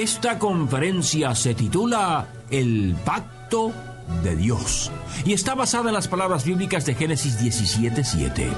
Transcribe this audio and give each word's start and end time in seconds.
Esta 0.00 0.38
conferencia 0.38 1.34
se 1.34 1.54
titula 1.54 2.26
El 2.50 2.96
Pacto 3.04 3.70
de 4.24 4.34
Dios 4.34 4.90
y 5.26 5.34
está 5.34 5.54
basada 5.54 5.90
en 5.90 5.94
las 5.94 6.08
palabras 6.08 6.46
bíblicas 6.46 6.86
de 6.86 6.94
Génesis 6.94 7.38
17:7. 7.38 8.48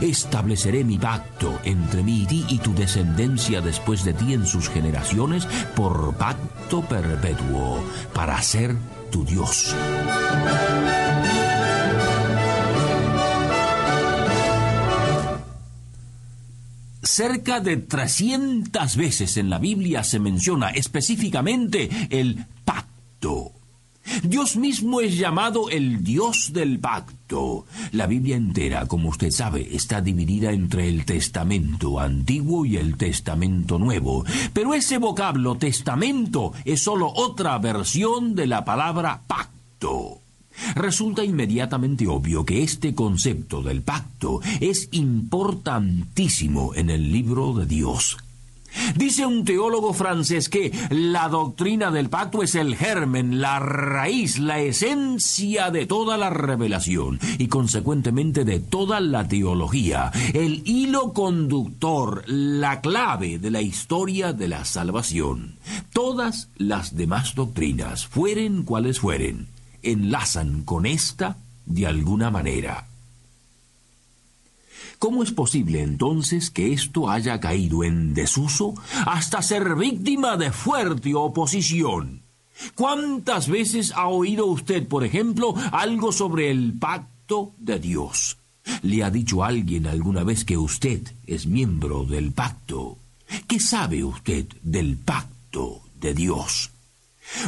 Estableceré 0.00 0.84
mi 0.84 0.96
pacto 0.96 1.58
entre 1.64 2.02
mí 2.02 2.22
y 2.22 2.26
ti 2.26 2.46
y 2.48 2.58
tu 2.60 2.74
descendencia 2.74 3.60
después 3.60 4.04
de 4.04 4.14
ti 4.14 4.32
en 4.32 4.46
sus 4.46 4.70
generaciones 4.70 5.46
por 5.74 6.14
pacto 6.14 6.80
perpetuo 6.80 7.78
para 8.14 8.40
ser 8.40 8.74
tu 9.10 9.22
Dios. 9.22 9.76
Cerca 17.16 17.60
de 17.60 17.78
300 17.78 18.94
veces 18.94 19.38
en 19.38 19.48
la 19.48 19.58
Biblia 19.58 20.04
se 20.04 20.20
menciona 20.20 20.68
específicamente 20.68 21.88
el 22.10 22.44
pacto. 22.66 23.52
Dios 24.22 24.58
mismo 24.58 25.00
es 25.00 25.16
llamado 25.16 25.70
el 25.70 26.04
Dios 26.04 26.50
del 26.52 26.78
pacto. 26.78 27.64
La 27.92 28.06
Biblia 28.06 28.36
entera, 28.36 28.84
como 28.84 29.08
usted 29.08 29.30
sabe, 29.30 29.74
está 29.74 30.02
dividida 30.02 30.52
entre 30.52 30.90
el 30.90 31.06
Testamento 31.06 31.98
antiguo 31.98 32.66
y 32.66 32.76
el 32.76 32.98
Testamento 32.98 33.78
nuevo. 33.78 34.26
Pero 34.52 34.74
ese 34.74 34.98
vocablo 34.98 35.54
testamento 35.54 36.52
es 36.66 36.82
solo 36.82 37.10
otra 37.14 37.56
versión 37.56 38.34
de 38.34 38.46
la 38.46 38.66
palabra 38.66 39.22
pacto. 39.26 40.15
Resulta 40.74 41.24
inmediatamente 41.24 42.06
obvio 42.06 42.44
que 42.44 42.62
este 42.62 42.94
concepto 42.94 43.62
del 43.62 43.82
pacto 43.82 44.40
es 44.60 44.88
importantísimo 44.92 46.74
en 46.74 46.90
el 46.90 47.12
libro 47.12 47.52
de 47.52 47.66
Dios. 47.66 48.16
Dice 48.94 49.26
un 49.26 49.44
teólogo 49.44 49.92
francés 49.92 50.48
que 50.48 50.72
la 50.90 51.28
doctrina 51.28 51.90
del 51.90 52.08
pacto 52.08 52.42
es 52.42 52.54
el 52.54 52.76
germen, 52.76 53.40
la 53.40 53.58
raíz, 53.58 54.38
la 54.38 54.60
esencia 54.60 55.70
de 55.70 55.86
toda 55.86 56.16
la 56.16 56.30
revelación 56.30 57.18
y 57.38 57.48
consecuentemente 57.48 58.44
de 58.44 58.60
toda 58.60 59.00
la 59.00 59.26
teología, 59.26 60.12
el 60.34 60.62
hilo 60.66 61.12
conductor, 61.12 62.24
la 62.26 62.80
clave 62.80 63.38
de 63.38 63.50
la 63.50 63.62
historia 63.62 64.32
de 64.32 64.48
la 64.48 64.64
salvación. 64.64 65.56
Todas 65.92 66.48
las 66.56 66.96
demás 66.96 67.34
doctrinas, 67.34 68.06
fueren 68.06 68.62
cuales 68.62 69.00
fueren, 69.00 69.48
enlazan 69.82 70.62
con 70.62 70.86
esta 70.86 71.38
de 71.64 71.86
alguna 71.86 72.30
manera. 72.30 72.86
¿Cómo 74.98 75.22
es 75.22 75.30
posible 75.30 75.82
entonces 75.82 76.50
que 76.50 76.72
esto 76.72 77.10
haya 77.10 77.38
caído 77.38 77.84
en 77.84 78.14
desuso 78.14 78.74
hasta 79.04 79.42
ser 79.42 79.74
víctima 79.74 80.36
de 80.36 80.50
fuerte 80.52 81.14
oposición? 81.14 82.22
¿Cuántas 82.74 83.48
veces 83.48 83.92
ha 83.94 84.08
oído 84.08 84.46
usted, 84.46 84.88
por 84.88 85.04
ejemplo, 85.04 85.54
algo 85.72 86.12
sobre 86.12 86.50
el 86.50 86.72
pacto 86.78 87.52
de 87.58 87.78
Dios? 87.78 88.38
¿Le 88.82 89.04
ha 89.04 89.10
dicho 89.10 89.44
alguien 89.44 89.86
alguna 89.86 90.24
vez 90.24 90.44
que 90.44 90.56
usted 90.56 91.02
es 91.26 91.46
miembro 91.46 92.04
del 92.04 92.32
pacto? 92.32 92.96
¿Qué 93.46 93.60
sabe 93.60 94.02
usted 94.02 94.46
del 94.62 94.96
pacto 94.96 95.82
de 96.00 96.14
Dios? 96.14 96.70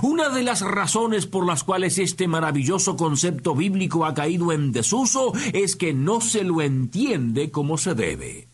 Una 0.03 0.29
de 0.29 0.43
las 0.43 0.61
razones 0.63 1.27
por 1.27 1.47
las 1.47 1.65
cuales 1.65 1.99
este 1.99 2.29
maravilloso 2.29 2.97
concepto 2.97 3.55
bíblico 3.55 4.05
ha 4.05 4.15
caído 4.15 4.53
en 4.53 4.73
desuso 4.73 5.33
es 5.53 5.77
que 5.77 5.93
no 5.93 6.21
se 6.21 6.45
lo 6.45 6.61
entiende 6.63 7.51
como 7.51 7.79
se 7.79 7.95
debe. 7.95 8.49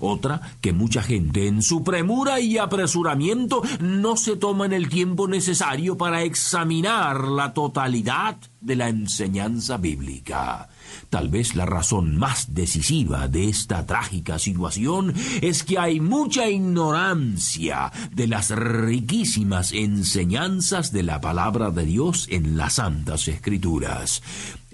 Otra, 0.00 0.56
que 0.60 0.72
mucha 0.72 1.02
gente 1.02 1.48
en 1.48 1.62
su 1.62 1.82
premura 1.82 2.40
y 2.40 2.58
apresuramiento 2.58 3.62
no 3.80 4.16
se 4.16 4.36
toman 4.36 4.72
el 4.72 4.88
tiempo 4.88 5.26
necesario 5.26 5.96
para 5.96 6.22
examinar 6.22 7.26
la 7.28 7.52
totalidad 7.52 8.36
de 8.62 8.76
la 8.76 8.88
enseñanza 8.88 9.76
bíblica. 9.76 10.68
Tal 11.10 11.28
vez 11.28 11.54
la 11.54 11.66
razón 11.66 12.16
más 12.16 12.54
decisiva 12.54 13.28
de 13.28 13.48
esta 13.48 13.86
trágica 13.86 14.38
situación 14.38 15.14
es 15.40 15.62
que 15.62 15.78
hay 15.78 16.00
mucha 16.00 16.48
ignorancia 16.48 17.92
de 18.12 18.26
las 18.26 18.50
riquísimas 18.50 19.72
enseñanzas 19.72 20.92
de 20.92 21.02
la 21.02 21.20
palabra 21.20 21.70
de 21.70 21.84
Dios 21.84 22.26
en 22.30 22.56
las 22.56 22.74
Santas 22.74 23.28
Escrituras. 23.28 24.22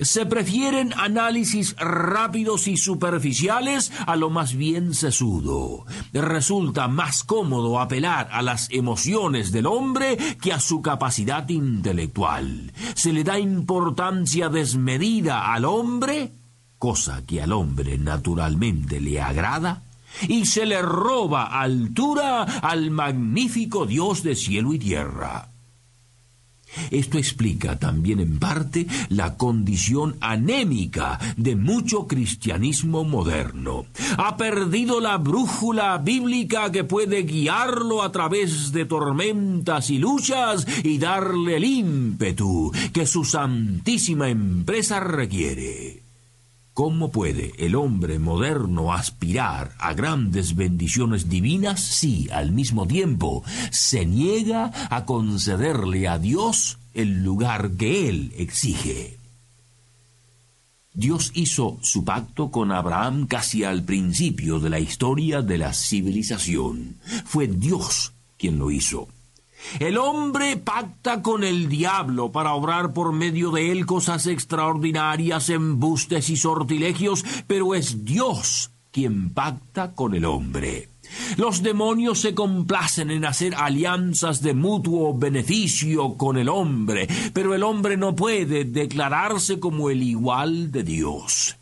Se 0.01 0.27
prefieren 0.27 0.95
análisis 0.97 1.75
rápidos 1.77 2.69
y 2.69 2.77
superficiales 2.77 3.91
a 4.07 4.15
lo 4.15 4.31
más 4.31 4.55
bien 4.55 4.95
sesudo. 4.95 5.87
Resulta 6.13 6.87
más 6.87 7.25
cómodo 7.25 7.81
apelar 7.81 8.29
a 8.31 8.43
las 8.43 8.71
emociones 8.71 9.51
del 9.51 9.67
hombre 9.67 10.17
que 10.41 10.53
a 10.53 10.61
su 10.61 10.83
capacidad 10.83 11.49
intelectual. 11.49 12.73
Se 12.95 13.13
le 13.13 13.25
da 13.25 13.41
importancia 13.41 13.78
desmedida 14.49 15.53
al 15.53 15.65
hombre, 15.65 16.33
cosa 16.79 17.25
que 17.27 17.43
al 17.43 17.53
hombre 17.53 17.99
naturalmente 17.99 19.01
le 19.01 19.21
agrada, 19.21 19.83
y 20.29 20.47
se 20.47 20.67
le 20.67 20.83
roba 20.83 21.61
altura 21.61 22.43
al 22.43 22.91
magnífico 22.91 23.87
Dios 23.87 24.23
de 24.23 24.35
cielo 24.35 24.73
y 24.73 24.79
tierra. 24.79 25.48
Esto 26.91 27.19
explica 27.19 27.79
también 27.79 28.21
en 28.21 28.39
parte 28.39 28.87
la 29.09 29.37
condición 29.37 30.17
anémica 30.21 31.19
de 31.37 31.57
mucho 31.57 32.07
cristianismo 32.07 33.05
moderno. 33.05 33.87
Ha 34.17 34.37
perdido 34.37 35.01
la 35.01 35.19
brújula 35.19 35.99
bíblica 35.99 36.71
que 36.71 36.85
puede 36.85 37.23
guiarlo 37.23 38.03
a 38.03 38.13
través 38.13 38.73
de 38.73 38.85
tormentas 38.85 39.91
y 39.91 39.99
luchas 39.99 40.67
y 40.85 40.99
darle 40.99 41.57
el 41.57 41.65
ímpetu 41.65 42.73
que 42.93 43.07
su 43.07 43.25
santísima 43.25 44.29
empresa 44.29 45.01
requiere. 45.01 45.98
¿Cómo 46.79 47.11
puede 47.11 47.55
el 47.59 47.75
hombre 47.75 48.21
moderno 48.21 48.93
aspirar 48.93 49.73
a 49.81 49.95
grandes 49.95 50.55
bendiciones 50.55 51.29
divinas 51.29 51.81
si 51.81 52.31
al 52.31 52.53
mismo 52.53 52.87
tiempo 52.87 53.43
se 53.73 54.07
niega 54.07 54.71
a 54.89 55.05
concederle 55.05 56.07
a 56.07 56.21
Dios 56.21 56.79
el 56.95 57.25
lugar 57.25 57.73
que 57.73 58.09
él 58.09 58.33
exige? 58.37 59.19
Dios 60.95 61.33
hizo 61.35 61.81
su 61.83 62.05
pacto 62.05 62.53
con 62.53 62.71
Abraham 62.71 63.27
casi 63.27 63.65
al 63.65 63.83
principio 63.83 64.61
de 64.61 64.71
la 64.71 64.79
historia 64.79 65.43
de 65.43 65.59
la 65.59 65.73
civilización. 65.73 66.99
Fue 67.25 67.49
Dios 67.49 68.13
quien 68.37 68.57
lo 68.57 68.71
hizo. 68.71 69.09
El 69.81 69.99
hombre 69.99 70.57
pacta 70.57 71.23
con 71.23 71.45
el 71.45 71.69
diablo 71.69 72.33
para 72.33 72.55
obrar 72.55 72.93
por 72.93 73.13
medio 73.13 73.51
de 73.51 73.71
él 73.71 73.87
cosas 73.87 74.27
extraordinarias, 74.27 75.51
embustes 75.51 76.31
y 76.31 76.37
sortilegios, 76.37 77.25
pero 77.47 77.75
es 77.75 78.05
Dios 78.05 78.71
quien 78.91 79.31
pacta 79.31 79.93
con 79.95 80.15
el 80.15 80.25
hombre. 80.25 80.89
Los 81.37 81.63
demonios 81.63 82.21
se 82.21 82.35
complacen 82.35 83.11
en 83.11 83.25
hacer 83.25 83.55
alianzas 83.55 84.43
de 84.43 84.55
mutuo 84.55 85.17
beneficio 85.17 86.15
con 86.15 86.37
el 86.37 86.49
hombre, 86.49 87.09
pero 87.33 87.55
el 87.55 87.63
hombre 87.63 87.97
no 87.97 88.15
puede 88.15 88.65
declararse 88.65 89.59
como 89.59 89.91
el 89.91 90.03
igual 90.03 90.71
de 90.71 90.83
Dios. 90.83 91.57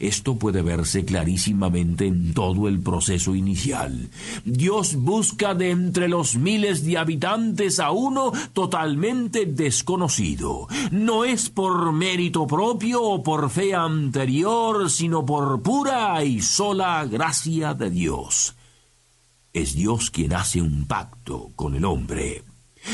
Esto 0.00 0.36
puede 0.36 0.62
verse 0.62 1.04
clarísimamente 1.04 2.06
en 2.06 2.34
todo 2.34 2.68
el 2.68 2.80
proceso 2.80 3.34
inicial. 3.34 4.08
Dios 4.44 4.96
busca 4.96 5.54
de 5.54 5.70
entre 5.70 6.08
los 6.08 6.36
miles 6.36 6.84
de 6.84 6.98
habitantes 6.98 7.80
a 7.80 7.90
uno 7.90 8.32
totalmente 8.52 9.46
desconocido. 9.46 10.68
No 10.90 11.24
es 11.24 11.50
por 11.50 11.92
mérito 11.92 12.46
propio 12.46 13.02
o 13.02 13.22
por 13.22 13.50
fe 13.50 13.74
anterior, 13.74 14.90
sino 14.90 15.24
por 15.24 15.62
pura 15.62 16.22
y 16.24 16.40
sola 16.40 17.06
gracia 17.06 17.74
de 17.74 17.90
Dios. 17.90 18.54
Es 19.52 19.74
Dios 19.74 20.10
quien 20.10 20.34
hace 20.34 20.60
un 20.60 20.86
pacto 20.86 21.50
con 21.56 21.74
el 21.74 21.84
hombre. 21.84 22.42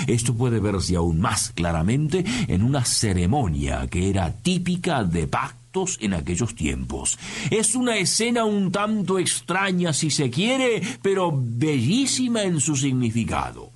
Esto 0.06 0.34
puede 0.34 0.60
verse 0.60 0.96
aún 0.96 1.20
más 1.20 1.50
claramente 1.50 2.24
en 2.48 2.62
una 2.62 2.84
ceremonia 2.84 3.86
que 3.88 4.08
era 4.08 4.32
típica 4.32 5.04
de 5.04 5.26
pacto 5.26 5.61
en 6.00 6.12
aquellos 6.14 6.54
tiempos. 6.54 7.18
Es 7.50 7.74
una 7.74 7.96
escena 7.96 8.44
un 8.44 8.70
tanto 8.70 9.18
extraña 9.18 9.92
si 9.92 10.10
se 10.10 10.30
quiere, 10.30 10.82
pero 11.00 11.32
bellísima 11.34 12.42
en 12.42 12.60
su 12.60 12.76
significado. 12.76 13.70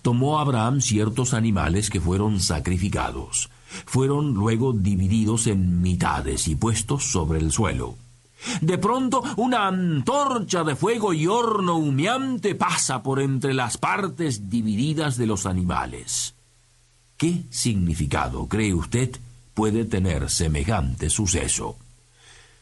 Tomó 0.00 0.38
Abraham 0.38 0.80
ciertos 0.80 1.34
animales 1.34 1.90
que 1.90 2.00
fueron 2.00 2.40
sacrificados. 2.40 3.50
Fueron 3.84 4.32
luego 4.32 4.72
divididos 4.72 5.46
en 5.46 5.82
mitades 5.82 6.48
y 6.48 6.54
puestos 6.54 7.04
sobre 7.04 7.38
el 7.38 7.52
suelo. 7.52 7.96
De 8.62 8.78
pronto 8.78 9.22
una 9.36 9.66
antorcha 9.66 10.64
de 10.64 10.76
fuego 10.76 11.12
y 11.12 11.26
horno 11.26 11.76
humeante 11.76 12.54
pasa 12.54 13.02
por 13.02 13.20
entre 13.20 13.52
las 13.52 13.76
partes 13.76 14.48
divididas 14.48 15.18
de 15.18 15.26
los 15.26 15.44
animales. 15.44 16.34
¿Qué 17.16 17.44
significado, 17.50 18.46
cree 18.46 18.74
usted, 18.74 19.18
puede 19.56 19.86
tener 19.86 20.28
semejante 20.28 21.08
suceso? 21.08 21.78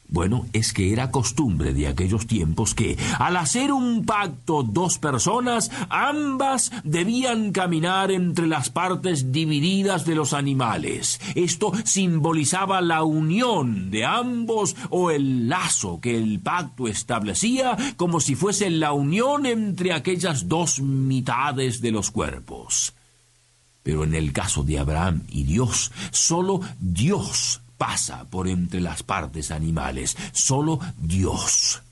Bueno, 0.06 0.46
es 0.52 0.72
que 0.72 0.92
era 0.92 1.10
costumbre 1.10 1.74
de 1.74 1.88
aquellos 1.88 2.28
tiempos 2.28 2.72
que, 2.72 2.96
al 3.18 3.36
hacer 3.36 3.72
un 3.72 4.06
pacto 4.06 4.62
dos 4.62 4.98
personas, 4.98 5.72
ambas 5.88 6.70
debían 6.84 7.50
caminar 7.50 8.12
entre 8.12 8.46
las 8.46 8.70
partes 8.70 9.32
divididas 9.32 10.04
de 10.04 10.14
los 10.14 10.32
animales. 10.32 11.20
Esto 11.34 11.72
simbolizaba 11.84 12.80
la 12.80 13.02
unión 13.02 13.90
de 13.90 14.04
ambos 14.04 14.76
o 14.90 15.10
el 15.10 15.48
lazo 15.48 16.00
que 16.00 16.16
el 16.16 16.38
pacto 16.38 16.86
establecía 16.86 17.76
como 17.96 18.20
si 18.20 18.36
fuese 18.36 18.70
la 18.70 18.92
unión 18.92 19.46
entre 19.46 19.92
aquellas 19.92 20.48
dos 20.48 20.80
mitades 20.80 21.80
de 21.80 21.90
los 21.90 22.12
cuerpos. 22.12 22.94
Pero 23.84 24.02
en 24.02 24.14
el 24.14 24.32
caso 24.32 24.64
de 24.64 24.80
Abraham 24.80 25.22
y 25.28 25.44
Dios, 25.44 25.92
solo 26.10 26.60
Dios 26.80 27.60
pasa 27.78 28.24
por 28.24 28.48
entre 28.48 28.80
las 28.80 29.02
partes 29.02 29.50
animales, 29.52 30.16
solo 30.32 30.80
Dios. 30.98 31.82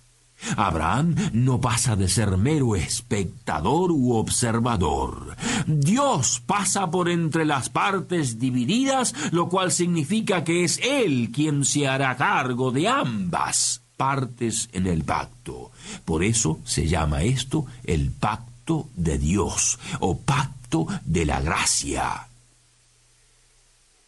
Abraham 0.56 1.14
no 1.32 1.60
pasa 1.60 1.94
de 1.94 2.08
ser 2.08 2.36
mero 2.36 2.74
espectador 2.74 3.92
u 3.92 4.14
observador. 4.14 5.36
Dios 5.66 6.42
pasa 6.44 6.90
por 6.90 7.08
entre 7.08 7.44
las 7.44 7.68
partes 7.68 8.38
divididas, 8.40 9.14
lo 9.30 9.48
cual 9.48 9.70
significa 9.70 10.44
que 10.44 10.64
es 10.64 10.80
Él 10.82 11.30
quien 11.32 11.64
se 11.64 11.86
hará 11.86 12.16
cargo 12.16 12.72
de 12.72 12.88
ambas 12.88 13.82
partes 13.96 14.68
en 14.72 14.86
el 14.86 15.04
pacto. 15.04 15.70
Por 16.04 16.24
eso 16.24 16.58
se 16.64 16.88
llama 16.88 17.22
esto 17.22 17.66
el 17.84 18.10
pacto 18.10 18.88
de 18.96 19.18
Dios 19.18 19.78
o 20.00 20.18
pacto 20.18 20.61
de 21.04 21.26
la 21.26 21.40
gracia. 21.40 22.28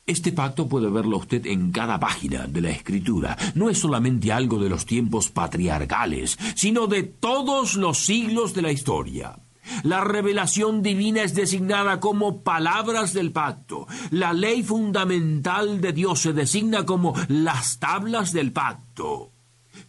Este 0.07 0.33
pacto 0.33 0.67
puede 0.69 0.91
verlo 0.91 1.19
usted 1.19 1.47
en 1.47 1.73
cada 1.73 1.99
página 1.99 2.47
de 2.47 2.61
la 2.61 2.71
escritura. 2.71 3.37
No 3.55 3.71
es 3.71 3.79
solamente 3.79 4.33
algo 4.33 4.59
de 4.59 4.69
los 4.69 4.85
tiempos 4.85 5.31
patriarcales, 5.31 6.39
sino 6.55 6.87
de 6.87 7.05
todos 7.05 7.75
los 7.75 7.99
siglos 7.99 8.55
de 8.55 8.63
la 8.63 8.73
historia. 8.73 9.37
La 9.83 10.03
revelación 10.03 10.83
divina 10.83 11.23
es 11.23 11.35
designada 11.35 12.01
como 12.01 12.43
palabras 12.43 13.15
del 13.15 13.33
pacto. 13.33 13.87
La 14.11 14.33
ley 14.35 14.63
fundamental 14.63 15.81
de 15.81 15.93
Dios 15.93 16.21
se 16.21 16.33
designa 16.35 16.85
como 16.85 17.15
las 17.29 17.79
tablas 17.79 18.33
del 18.33 18.53
pacto. 18.53 19.34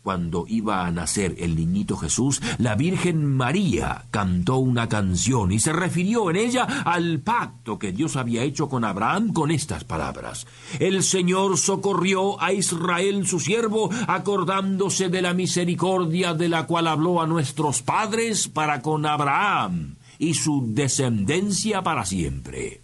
Cuando 0.04 0.46
iba 0.48 0.86
a 0.86 0.92
nacer 0.92 1.36
el 1.40 1.56
niñito 1.56 1.98
Jesús, 1.98 2.42
la 2.58 2.76
Virgen 2.76 3.26
María 3.26 4.06
cantó 4.12 4.58
una 4.58 4.88
canción 4.88 5.52
y 5.52 5.60
se 5.60 5.74
refirió 5.74 6.30
en 6.30 6.36
ella 6.36 6.64
al 6.86 7.20
pacto 7.20 7.80
que 7.80 7.92
Dios 7.92 8.16
había 8.16 8.44
hecho 8.44 8.70
con 8.70 8.84
Abraham 8.84 9.34
con 9.34 9.52
estas 9.52 9.84
palabras. 9.84 10.46
El 10.80 11.04
Señor 11.04 11.58
socorrió 11.58 12.42
a 12.42 12.54
Israel 12.54 13.26
su 13.26 13.40
siervo, 13.40 13.90
acordándose 14.08 15.10
de 15.10 15.22
la 15.22 15.34
misericordia 15.34 16.34
de 16.34 16.50
la 16.50 16.68
cual 16.68 16.88
habló 16.88 17.22
a 17.22 17.28
nuestros 17.28 17.82
padres 17.82 18.48
para 18.48 18.82
con 18.82 19.06
Abraham 19.06 19.96
y 20.20 20.34
su 20.36 20.64
descendencia 20.68 21.82
para 21.82 22.06
siempre. 22.06 22.82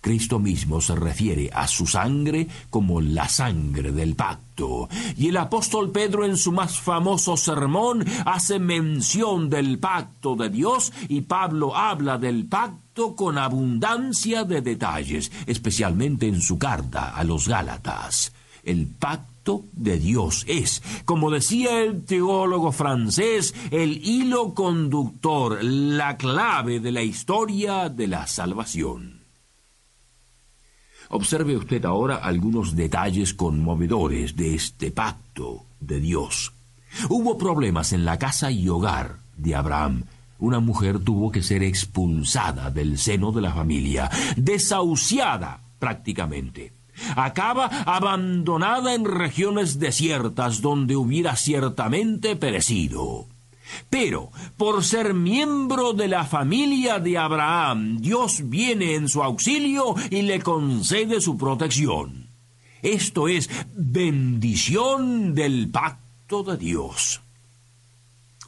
Cristo 0.00 0.38
mismo 0.38 0.80
se 0.80 0.94
refiere 0.94 1.50
a 1.52 1.66
su 1.66 1.86
sangre 1.86 2.48
como 2.70 3.00
la 3.00 3.28
sangre 3.28 3.92
del 3.92 4.16
pacto. 4.16 4.49
Y 5.16 5.28
el 5.28 5.36
apóstol 5.36 5.90
Pedro 5.90 6.24
en 6.24 6.36
su 6.36 6.52
más 6.52 6.78
famoso 6.78 7.36
sermón 7.36 8.04
hace 8.26 8.58
mención 8.58 9.48
del 9.48 9.78
pacto 9.78 10.36
de 10.36 10.50
Dios 10.50 10.92
y 11.08 11.22
Pablo 11.22 11.76
habla 11.76 12.18
del 12.18 12.46
pacto 12.46 13.16
con 13.16 13.38
abundancia 13.38 14.44
de 14.44 14.60
detalles, 14.60 15.32
especialmente 15.46 16.26
en 16.26 16.40
su 16.40 16.58
carta 16.58 17.14
a 17.14 17.24
los 17.24 17.48
Gálatas. 17.48 18.32
El 18.62 18.86
pacto 18.86 19.64
de 19.72 19.98
Dios 19.98 20.44
es, 20.46 20.82
como 21.06 21.30
decía 21.30 21.80
el 21.82 22.04
teólogo 22.04 22.72
francés, 22.72 23.54
el 23.70 24.06
hilo 24.06 24.54
conductor, 24.54 25.62
la 25.62 26.16
clave 26.18 26.80
de 26.80 26.92
la 26.92 27.02
historia 27.02 27.88
de 27.88 28.06
la 28.06 28.26
salvación. 28.26 29.19
Observe 31.10 31.56
usted 31.56 31.84
ahora 31.84 32.16
algunos 32.16 32.76
detalles 32.76 33.34
conmovedores 33.34 34.36
de 34.36 34.54
este 34.54 34.92
pacto 34.92 35.64
de 35.80 35.98
Dios. 35.98 36.52
Hubo 37.08 37.36
problemas 37.36 37.92
en 37.92 38.04
la 38.04 38.16
casa 38.16 38.52
y 38.52 38.68
hogar 38.68 39.16
de 39.36 39.56
Abraham. 39.56 40.04
Una 40.38 40.60
mujer 40.60 41.00
tuvo 41.00 41.32
que 41.32 41.42
ser 41.42 41.64
expulsada 41.64 42.70
del 42.70 42.96
seno 42.96 43.32
de 43.32 43.40
la 43.40 43.52
familia, 43.52 44.08
desahuciada 44.36 45.60
prácticamente. 45.80 46.72
Acaba 47.16 47.66
abandonada 47.86 48.94
en 48.94 49.04
regiones 49.04 49.80
desiertas 49.80 50.60
donde 50.60 50.94
hubiera 50.94 51.34
ciertamente 51.34 52.36
perecido. 52.36 53.26
Pero, 53.88 54.30
por 54.56 54.84
ser 54.84 55.14
miembro 55.14 55.92
de 55.92 56.08
la 56.08 56.24
familia 56.24 56.98
de 56.98 57.18
Abraham, 57.18 57.98
Dios 58.00 58.48
viene 58.48 58.94
en 58.94 59.08
su 59.08 59.22
auxilio 59.22 59.94
y 60.10 60.22
le 60.22 60.40
concede 60.40 61.20
su 61.20 61.36
protección. 61.36 62.28
Esto 62.82 63.28
es 63.28 63.50
bendición 63.74 65.34
del 65.34 65.68
pacto 65.68 66.42
de 66.42 66.56
Dios. 66.56 67.20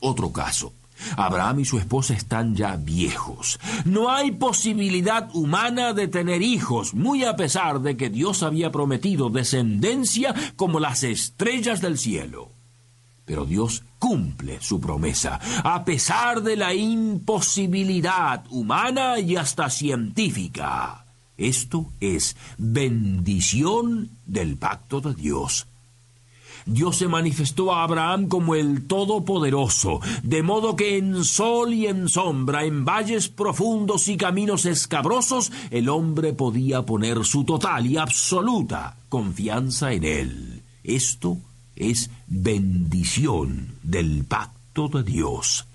Otro 0.00 0.32
caso. 0.32 0.72
Abraham 1.16 1.60
y 1.60 1.64
su 1.64 1.78
esposa 1.78 2.14
están 2.14 2.54
ya 2.54 2.76
viejos. 2.76 3.58
No 3.84 4.10
hay 4.10 4.30
posibilidad 4.30 5.34
humana 5.34 5.92
de 5.92 6.08
tener 6.08 6.42
hijos, 6.42 6.94
muy 6.94 7.24
a 7.24 7.36
pesar 7.36 7.80
de 7.80 7.96
que 7.96 8.08
Dios 8.08 8.42
había 8.42 8.70
prometido 8.70 9.28
descendencia 9.28 10.34
como 10.56 10.80
las 10.80 11.02
estrellas 11.02 11.80
del 11.80 11.98
cielo. 11.98 12.50
Pero 13.32 13.46
Dios 13.46 13.82
cumple 13.98 14.60
su 14.60 14.78
promesa, 14.78 15.40
a 15.64 15.86
pesar 15.86 16.42
de 16.42 16.54
la 16.54 16.74
imposibilidad 16.74 18.44
humana 18.50 19.18
y 19.20 19.36
hasta 19.36 19.70
científica. 19.70 21.06
Esto 21.38 21.86
es 21.98 22.36
bendición 22.58 24.10
del 24.26 24.58
pacto 24.58 25.00
de 25.00 25.14
Dios. 25.14 25.66
Dios 26.66 26.98
se 26.98 27.08
manifestó 27.08 27.72
a 27.72 27.84
Abraham 27.84 28.28
como 28.28 28.54
el 28.54 28.86
Todopoderoso, 28.86 30.00
de 30.22 30.42
modo 30.42 30.76
que 30.76 30.98
en 30.98 31.24
sol 31.24 31.72
y 31.72 31.86
en 31.86 32.10
sombra, 32.10 32.66
en 32.66 32.84
valles 32.84 33.30
profundos 33.30 34.08
y 34.08 34.18
caminos 34.18 34.66
escabrosos, 34.66 35.50
el 35.70 35.88
hombre 35.88 36.34
podía 36.34 36.82
poner 36.82 37.24
su 37.24 37.44
total 37.44 37.86
y 37.86 37.96
absoluta 37.96 38.98
confianza 39.08 39.94
en 39.94 40.04
él. 40.04 40.62
Esto 40.84 41.38
es 41.38 41.51
bendición 42.26 43.74
del 43.82 44.24
pacto 44.24 44.88
de 44.88 45.02
Dios. 45.02 45.66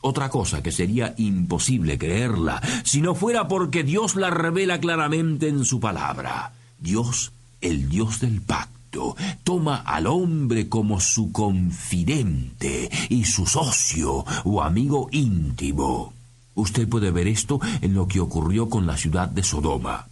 Otra 0.00 0.28
cosa 0.28 0.62
que 0.62 0.70
sería 0.70 1.14
imposible 1.16 1.96
creerla 1.96 2.60
si 2.84 3.00
no 3.00 3.14
fuera 3.14 3.48
porque 3.48 3.82
Dios 3.82 4.16
la 4.16 4.30
revela 4.30 4.78
claramente 4.78 5.48
en 5.48 5.64
su 5.64 5.80
palabra. 5.80 6.52
Dios, 6.78 7.32
el 7.62 7.88
Dios 7.88 8.20
del 8.20 8.42
pacto, 8.42 9.16
toma 9.42 9.76
al 9.76 10.06
hombre 10.06 10.68
como 10.68 11.00
su 11.00 11.32
confidente 11.32 12.90
y 13.08 13.24
su 13.24 13.46
socio 13.46 14.24
o 14.44 14.62
amigo 14.62 15.08
íntimo. 15.10 16.12
Usted 16.54 16.88
puede 16.88 17.10
ver 17.10 17.26
esto 17.26 17.58
en 17.80 17.94
lo 17.94 18.06
que 18.06 18.20
ocurrió 18.20 18.68
con 18.68 18.86
la 18.86 18.96
ciudad 18.96 19.28
de 19.28 19.42
Sodoma. 19.42 20.06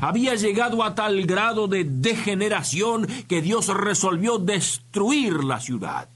Había 0.00 0.34
llegado 0.34 0.82
a 0.82 0.94
tal 0.94 1.26
grado 1.26 1.68
de 1.68 1.84
degeneración 1.84 3.06
que 3.28 3.42
Dios 3.42 3.68
resolvió 3.68 4.38
destruir 4.38 5.44
la 5.44 5.60
ciudad. 5.60 6.08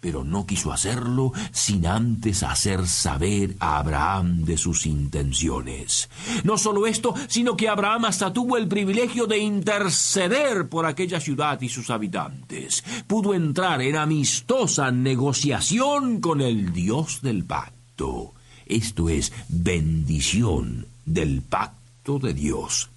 Pero 0.00 0.24
no 0.24 0.46
quiso 0.46 0.72
hacerlo 0.72 1.32
sin 1.52 1.86
antes 1.86 2.42
hacer 2.42 2.86
saber 2.86 3.56
a 3.60 3.78
Abraham 3.78 4.44
de 4.44 4.56
sus 4.56 4.86
intenciones. 4.86 6.08
No 6.42 6.56
solo 6.56 6.86
esto, 6.86 7.14
sino 7.28 7.54
que 7.54 7.68
Abraham 7.68 8.06
hasta 8.06 8.32
tuvo 8.32 8.56
el 8.56 8.66
privilegio 8.66 9.26
de 9.26 9.38
interceder 9.38 10.68
por 10.70 10.86
aquella 10.86 11.20
ciudad 11.20 11.60
y 11.60 11.68
sus 11.68 11.90
habitantes. 11.90 12.82
Pudo 13.06 13.34
entrar 13.34 13.82
en 13.82 13.96
amistosa 13.96 14.90
negociación 14.90 16.20
con 16.20 16.40
el 16.40 16.72
Dios 16.72 17.20
del 17.20 17.44
pacto. 17.44 18.32
Esto 18.64 19.08
es 19.10 19.32
bendición 19.48 20.86
del 21.04 21.42
pacto 21.42 22.18
de 22.18 22.32
Dios. 22.32 22.89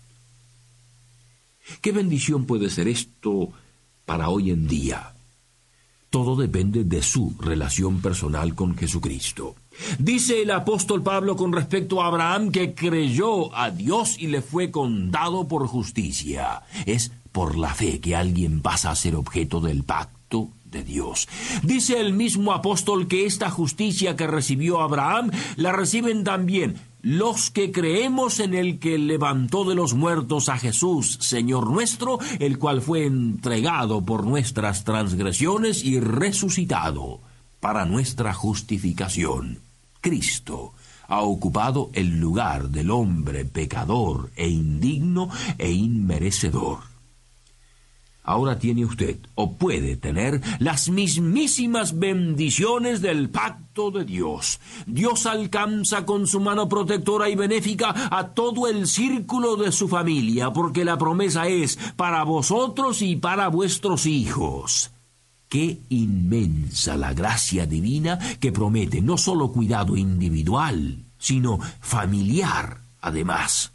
¿Qué 1.81 1.91
bendición 1.91 2.45
puede 2.45 2.69
ser 2.69 2.87
esto 2.87 3.49
para 4.05 4.29
hoy 4.29 4.51
en 4.51 4.67
día? 4.67 5.13
Todo 6.09 6.35
depende 6.35 6.83
de 6.83 7.01
su 7.01 7.35
relación 7.39 7.99
personal 7.99 8.53
con 8.53 8.77
Jesucristo. 8.77 9.55
Dice 9.97 10.43
el 10.43 10.51
apóstol 10.51 11.01
Pablo 11.01 11.35
con 11.35 11.51
respecto 11.51 12.01
a 12.01 12.07
Abraham 12.07 12.51
que 12.51 12.75
creyó 12.75 13.55
a 13.55 13.71
Dios 13.71 14.17
y 14.19 14.27
le 14.27 14.43
fue 14.43 14.69
contado 14.69 15.47
por 15.47 15.65
justicia. 15.65 16.61
Es 16.85 17.11
por 17.31 17.57
la 17.57 17.73
fe 17.73 17.99
que 17.99 18.15
alguien 18.15 18.61
pasa 18.61 18.91
a 18.91 18.95
ser 18.95 19.15
objeto 19.15 19.59
del 19.59 19.83
pacto 19.83 20.49
de 20.65 20.83
Dios. 20.83 21.27
Dice 21.63 21.99
el 21.99 22.13
mismo 22.13 22.53
apóstol 22.53 23.07
que 23.07 23.25
esta 23.25 23.49
justicia 23.49 24.15
que 24.15 24.27
recibió 24.27 24.81
Abraham 24.81 25.31
la 25.55 25.71
reciben 25.71 26.23
también 26.23 26.75
los 27.03 27.51
que 27.51 27.73
creemos 27.73 28.39
en 28.39 28.53
el 28.53 28.79
que 28.79 28.97
levantó 28.97 29.65
de 29.65 29.75
los 29.75 29.93
muertos 29.93 30.47
a 30.47 30.57
Jesús, 30.57 31.17
Señor 31.19 31.69
nuestro, 31.69 32.17
el 32.39 32.57
cual 32.57 32.81
fue 32.81 33.05
entregado 33.05 34.01
por 34.01 34.25
nuestras 34.25 34.85
transgresiones 34.85 35.83
y 35.83 35.99
resucitado 35.99 37.19
para 37.59 37.85
nuestra 37.85 38.33
justificación. 38.33 39.59
Cristo 39.99 40.73
ha 41.09 41.21
ocupado 41.21 41.89
el 41.93 42.21
lugar 42.21 42.69
del 42.69 42.89
hombre 42.89 43.43
pecador 43.43 44.31
e 44.37 44.47
indigno 44.47 45.29
e 45.57 45.71
inmerecedor. 45.71 46.92
Ahora 48.23 48.57
tiene 48.57 48.85
usted, 48.85 49.17
o 49.35 49.57
puede 49.57 49.97
tener, 49.97 50.41
las 50.59 50.89
mismísimas 50.89 51.99
bendiciones 51.99 53.01
del 53.01 53.29
pacto 53.29 53.91
de 53.91 54.05
Dios. 54.05 54.61
Dios 54.87 55.25
alcanza 55.25 56.05
con 56.05 56.25
su 56.25 56.39
mano 56.39 56.69
protectora 56.69 57.29
y 57.29 57.35
benéfica 57.35 57.93
a 58.09 58.29
todo 58.29 58.67
el 58.67 58.87
círculo 58.87 59.57
de 59.57 59.73
su 59.73 59.89
familia, 59.89 60.53
porque 60.53 60.85
la 60.85 60.97
promesa 60.97 61.47
es 61.47 61.77
para 61.97 62.23
vosotros 62.23 63.01
y 63.01 63.17
para 63.17 63.49
vuestros 63.49 64.05
hijos. 64.05 64.91
Qué 65.49 65.79
inmensa 65.89 66.95
la 66.95 67.13
gracia 67.13 67.65
divina 67.65 68.17
que 68.39 68.53
promete 68.53 69.01
no 69.01 69.17
solo 69.17 69.51
cuidado 69.51 69.97
individual, 69.97 71.03
sino 71.19 71.59
familiar, 71.81 72.79
además. 73.01 73.72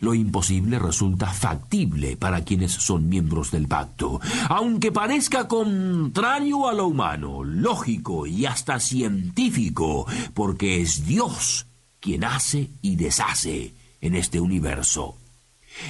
Lo 0.00 0.14
imposible 0.14 0.78
resulta 0.78 1.32
factible 1.32 2.16
para 2.16 2.44
quienes 2.44 2.72
son 2.72 3.08
miembros 3.08 3.50
del 3.50 3.66
pacto, 3.66 4.20
aunque 4.48 4.92
parezca 4.92 5.48
contrario 5.48 6.68
a 6.68 6.74
lo 6.74 6.86
humano, 6.86 7.44
lógico 7.44 8.26
y 8.26 8.46
hasta 8.46 8.80
científico, 8.80 10.06
porque 10.34 10.80
es 10.80 11.06
Dios 11.06 11.66
quien 12.00 12.24
hace 12.24 12.68
y 12.82 12.96
deshace 12.96 13.74
en 14.00 14.14
este 14.14 14.40
universo. 14.40 15.16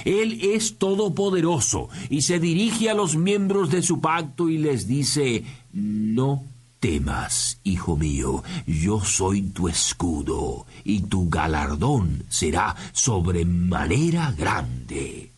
Él 0.05 0.39
es 0.41 0.77
todopoderoso 0.77 1.89
y 2.09 2.21
se 2.21 2.39
dirige 2.39 2.89
a 2.89 2.93
los 2.93 3.15
miembros 3.15 3.69
de 3.69 3.81
su 3.81 3.99
pacto 3.99 4.49
y 4.49 4.57
les 4.57 4.87
dice, 4.87 5.43
no 5.73 6.43
temas, 6.79 7.59
hijo 7.63 7.95
mío, 7.95 8.43
yo 8.65 9.01
soy 9.01 9.41
tu 9.41 9.67
escudo, 9.67 10.65
y 10.83 11.01
tu 11.01 11.29
galardón 11.29 12.23
será 12.29 12.75
sobremanera 12.93 14.31
grande. 14.31 15.31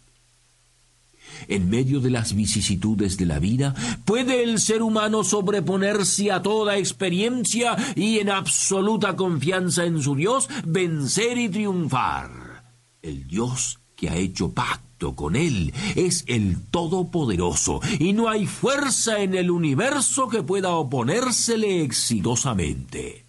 En 1.47 1.69
medio 1.69 1.99
de 1.99 2.11
las 2.11 2.35
vicisitudes 2.35 3.17
de 3.17 3.25
la 3.25 3.39
vida, 3.39 3.73
¿puede 4.05 4.43
el 4.43 4.59
ser 4.59 4.83
humano 4.83 5.23
sobreponerse 5.23 6.31
a 6.31 6.41
toda 6.41 6.77
experiencia 6.77 7.75
y 7.95 8.19
en 8.19 8.29
absoluta 8.29 9.15
confianza 9.15 9.85
en 9.85 10.01
su 10.01 10.15
Dios 10.15 10.47
vencer 10.65 11.37
y 11.37 11.49
triunfar? 11.49 12.63
El 13.01 13.27
Dios 13.27 13.79
que 13.95 14.09
ha 14.09 14.15
hecho 14.15 14.51
con 15.15 15.35
Él 15.35 15.73
es 15.95 16.23
el 16.27 16.61
Todopoderoso, 16.69 17.81
y 17.99 18.13
no 18.13 18.29
hay 18.29 18.45
fuerza 18.45 19.21
en 19.21 19.33
el 19.33 19.51
universo 19.51 20.29
que 20.29 20.43
pueda 20.43 20.69
oponérsele 20.71 21.83
exitosamente. 21.83 23.25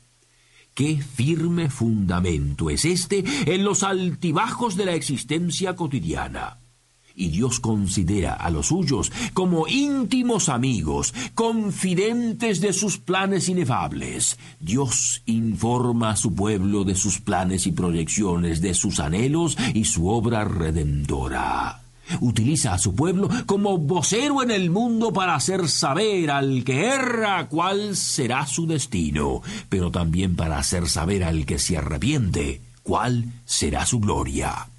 Qué 0.75 1.03
firme 1.03 1.69
fundamento 1.69 2.71
es 2.71 2.85
este 2.85 3.25
en 3.47 3.65
los 3.65 3.83
altibajos 3.83 4.77
de 4.77 4.87
la 4.87 4.95
existencia 4.95 5.77
cotidiana 5.77 6.62
y 7.15 7.29
Dios 7.29 7.61
considera 7.61 8.35
a 8.35 8.51
los 8.51 8.69
suyos 8.69 9.13
como 9.35 9.67
íntimos 9.69 10.49
amigos, 10.49 11.15
confidentes 11.35 12.61
de 12.61 12.73
sus 12.73 12.99
planes 12.99 13.49
inefables. 13.49 14.39
Dios 14.61 15.23
informa 15.27 16.11
a 16.11 16.17
su 16.17 16.35
pueblo 16.35 16.85
de 16.85 16.95
sus 16.95 17.21
planes 17.21 17.67
y 17.67 17.73
proyecciones, 17.73 18.61
de 18.61 18.75
sus 18.75 19.01
anhelos 19.01 19.57
y 19.75 19.85
su 19.85 20.09
obra 20.09 20.45
redentora. 20.45 21.81
Utiliza 22.21 22.75
a 22.75 22.79
su 22.79 22.95
pueblo 22.95 23.29
como 23.47 23.79
vocero 23.79 24.43
en 24.43 24.51
el 24.51 24.71
mundo 24.71 25.13
para 25.13 25.35
hacer 25.35 25.69
saber 25.69 26.31
al 26.31 26.65
que 26.65 26.87
erra 26.87 27.49
cuál 27.49 27.97
será 27.97 28.47
su 28.47 28.67
destino, 28.67 29.41
pero 29.69 29.91
también 29.91 30.37
para 30.37 30.59
hacer 30.59 30.89
saber 30.89 31.25
al 31.25 31.47
que 31.47 31.59
se 31.59 31.79
arrepiente 31.79 32.61
cuál 32.83 33.25
será 33.45 33.87
su 33.87 34.01
gloria. 34.01 34.72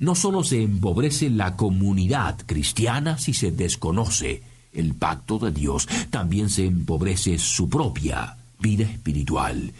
No 0.00 0.14
solo 0.14 0.42
se 0.44 0.62
empobrece 0.62 1.28
la 1.28 1.56
comunidad 1.56 2.38
cristiana 2.46 3.18
si 3.18 3.34
se 3.34 3.52
desconoce 3.52 4.42
el 4.72 4.94
pacto 4.94 5.38
de 5.38 5.52
Dios, 5.52 5.86
también 6.08 6.48
se 6.48 6.64
empobrece 6.64 7.38
su 7.38 7.68
propia 7.68 8.38
vida 8.58 8.84
espiritual. 8.84 9.74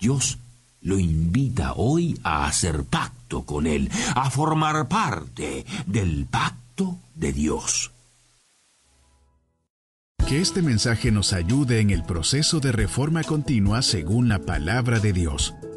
Dios 0.00 0.38
lo 0.80 0.98
invita 0.98 1.74
hoy 1.74 2.18
a 2.22 2.46
hacer 2.46 2.84
pacto 2.84 3.42
con 3.42 3.66
Él, 3.66 3.90
a 4.14 4.30
formar 4.30 4.88
parte 4.88 5.66
del 5.86 6.24
pacto 6.24 6.98
de 7.14 7.34
Dios. 7.34 7.90
Que 10.26 10.40
este 10.40 10.62
mensaje 10.62 11.12
nos 11.12 11.34
ayude 11.34 11.80
en 11.80 11.90
el 11.90 12.02
proceso 12.02 12.60
de 12.60 12.72
reforma 12.72 13.22
continua 13.24 13.82
según 13.82 14.28
la 14.28 14.38
palabra 14.38 15.00
de 15.00 15.12
Dios. 15.12 15.54